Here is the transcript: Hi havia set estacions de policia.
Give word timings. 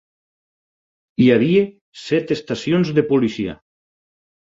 Hi 1.19 1.27
havia 1.35 1.67
set 2.07 2.35
estacions 2.39 2.93
de 3.01 3.07
policia. 3.15 3.59